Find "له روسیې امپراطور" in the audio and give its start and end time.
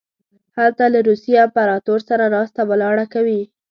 0.93-1.99